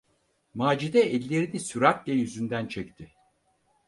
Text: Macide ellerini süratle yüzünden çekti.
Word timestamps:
Macide 0.53 1.01
ellerini 1.01 1.59
süratle 1.59 2.11
yüzünden 2.13 2.67
çekti. 2.67 3.11